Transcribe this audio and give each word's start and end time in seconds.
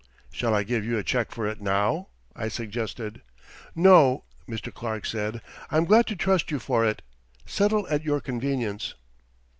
"Shall 0.31 0.55
I 0.55 0.63
give 0.63 0.83
you 0.83 0.97
a 0.97 1.03
check 1.03 1.29
for 1.29 1.45
it 1.45 1.61
now?" 1.61 2.07
I 2.35 2.47
suggested. 2.47 3.21
"No," 3.75 4.23
Mr. 4.49 4.73
Clark 4.73 5.05
said, 5.05 5.43
"I'm 5.69 5.85
glad 5.85 6.07
to 6.07 6.15
trust 6.15 6.49
you 6.49 6.57
for 6.57 6.83
it; 6.83 7.03
settle 7.45 7.87
at 7.87 8.01
your 8.03 8.19
convenience." 8.19 8.95